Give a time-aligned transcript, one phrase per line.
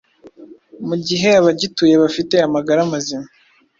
[0.87, 3.27] mu gihe abagituye bafite amagara mazima,